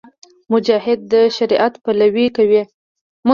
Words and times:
مجاهد 0.51 0.99
د 1.11 1.13
شریعت 1.37 1.73
پلوۍ 1.83 2.27
کوي. 2.37 2.61